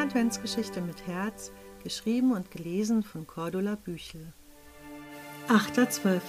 [0.00, 4.32] Adventsgeschichte mit Herz, geschrieben und gelesen von Cordula Büchel.
[5.48, 6.20] 8.12.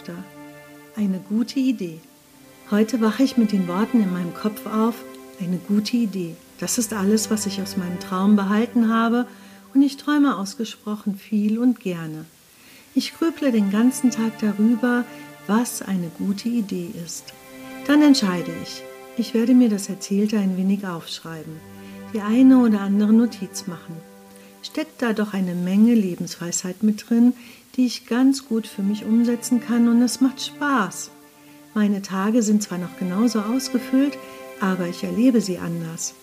[0.98, 2.00] Eine gute Idee.
[2.72, 4.96] Heute wache ich mit den Worten in meinem Kopf auf,
[5.40, 6.36] eine gute Idee.
[6.60, 9.28] Das ist alles, was ich aus meinem Traum behalten habe,
[9.74, 12.26] und ich träume ausgesprochen viel und gerne.
[12.94, 15.06] Ich grüble den ganzen Tag darüber,
[15.48, 17.34] was eine gute Idee ist.
[17.88, 18.84] Dann entscheide ich.
[19.18, 21.76] Ich werde mir das Erzählte ein wenig aufschreiben
[22.16, 23.98] die eine oder andere Notiz machen.
[24.62, 27.34] Steckt da doch eine Menge Lebensweisheit mit drin,
[27.76, 31.12] die ich ganz gut für mich umsetzen kann und es macht Spaß.
[31.74, 34.18] Meine Tage sind zwar noch genauso ausgefüllt,
[34.62, 36.14] aber ich erlebe sie anders.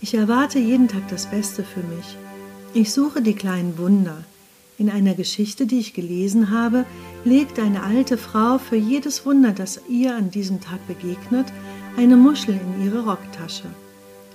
[0.00, 2.16] Ich erwarte jeden Tag das Beste für mich.
[2.72, 4.22] Ich suche die kleinen Wunder.
[4.78, 6.84] In einer Geschichte, die ich gelesen habe,
[7.24, 11.46] legt eine alte Frau für jedes Wunder, das ihr an diesem Tag begegnet,
[11.96, 13.64] eine Muschel in ihre Rocktasche.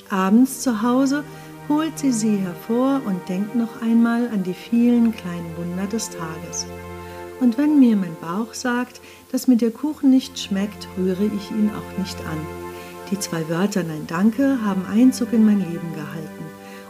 [0.10, 1.24] Abends zu Hause
[1.68, 6.68] holt sie sie hervor und denkt noch einmal an die vielen kleinen Wunder des Tages.
[7.40, 11.70] Und wenn mir mein Bauch sagt, dass mir der Kuchen nicht schmeckt, rühre ich ihn
[11.70, 12.38] auch nicht an.
[13.12, 16.46] Die zwei Wörter Nein Danke haben Einzug in mein Leben gehalten.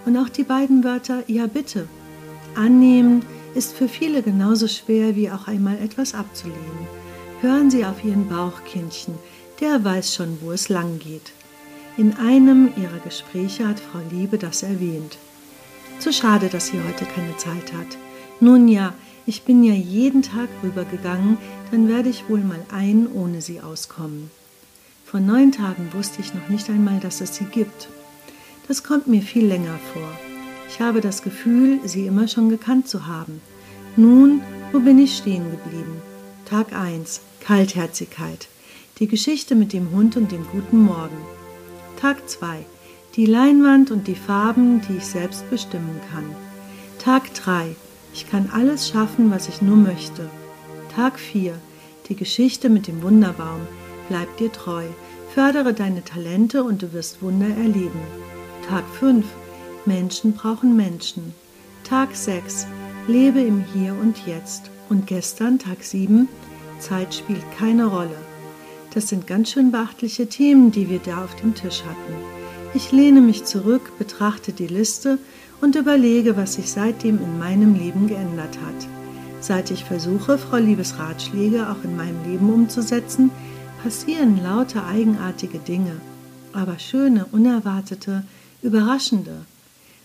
[0.05, 1.87] Und auch die beiden Wörter Ja bitte.
[2.55, 6.87] Annehmen ist für viele genauso schwer wie auch einmal etwas abzulehnen.
[7.41, 9.15] Hören Sie auf Ihren Bauch, Kindchen,
[9.59, 11.31] der weiß schon, wo es lang geht.
[11.97, 15.17] In einem ihrer Gespräche hat Frau Liebe das erwähnt.
[15.99, 17.97] Zu schade, dass sie heute keine Zeit hat.
[18.41, 18.93] Nun ja,
[19.25, 21.37] ich bin ja jeden Tag rübergegangen,
[21.71, 24.29] dann werde ich wohl mal ein ohne sie auskommen.
[25.05, 27.87] Vor neun Tagen wusste ich noch nicht einmal, dass es sie gibt.
[28.67, 30.09] Das kommt mir viel länger vor.
[30.67, 33.39] Ich habe das Gefühl, sie immer schon gekannt zu haben.
[33.95, 34.41] Nun,
[34.73, 36.01] wo bin ich stehen geblieben?
[36.43, 37.21] Tag 1.
[37.39, 38.49] Kaltherzigkeit.
[38.99, 41.34] Die Geschichte mit dem Hund und dem guten Morgen.
[41.99, 42.65] Tag 2.
[43.15, 46.25] Die Leinwand und die Farben, die ich selbst bestimmen kann.
[46.99, 47.73] Tag 3.
[48.13, 50.29] Ich kann alles schaffen, was ich nur möchte.
[50.93, 51.53] Tag 4.
[52.09, 53.61] Die Geschichte mit dem Wunderbaum.
[54.09, 54.83] Bleib dir treu.
[55.33, 58.01] Fördere deine Talente und du wirst Wunder erleben.
[58.67, 59.25] Tag 5.
[59.85, 61.33] Menschen brauchen Menschen.
[61.85, 62.67] Tag 6.
[63.07, 64.69] Lebe im Hier und Jetzt.
[64.89, 66.27] Und gestern, Tag 7.
[66.79, 68.17] Zeit spielt keine Rolle.
[68.95, 72.15] Das sind ganz schön beachtliche Themen, die wir da auf dem Tisch hatten.
[72.73, 75.19] Ich lehne mich zurück, betrachte die Liste
[75.59, 78.87] und überlege, was sich seitdem in meinem Leben geändert hat.
[79.41, 83.31] Seit ich versuche, Frau Liebes Ratschläge auch in meinem Leben umzusetzen,
[83.83, 85.97] passieren lauter eigenartige Dinge,
[86.53, 88.23] aber schöne, unerwartete,
[88.61, 89.41] überraschende.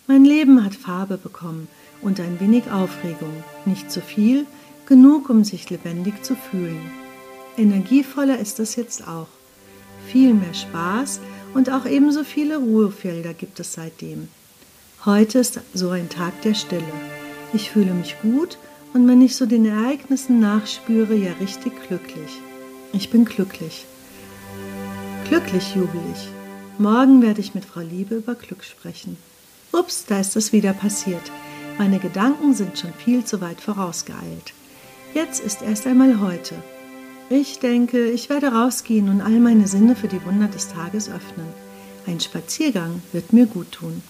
[0.09, 1.69] Mein Leben hat Farbe bekommen
[2.03, 4.47] und ein wenig Aufregung, nicht zu viel,
[4.87, 7.10] genug, um sich lebendig zu fühlen.
[7.61, 9.29] Energievoller ist es jetzt auch.
[10.07, 11.21] Viel mehr Spaß
[11.53, 14.29] und auch ebenso viele Ruhefelder gibt es seitdem.
[15.05, 16.93] Heute ist so ein Tag der Stille.
[17.53, 18.57] Ich fühle mich gut
[18.95, 22.41] und wenn ich so den Ereignissen nachspüre, ja richtig glücklich.
[22.95, 23.85] Ich bin glücklich.
[25.29, 26.29] Glücklich jubel ich.
[26.79, 29.19] Morgen werde ich mit Frau Liebe über Glück sprechen.
[29.73, 31.31] Ups, da ist es wieder passiert.
[31.77, 34.55] Meine Gedanken sind schon viel zu weit vorausgeeilt.
[35.13, 36.55] Jetzt ist erst einmal heute.
[37.33, 41.47] Ich denke, ich werde rausgehen und all meine Sinne für die Wunder des Tages öffnen.
[42.05, 44.03] Ein Spaziergang wird mir gut tun.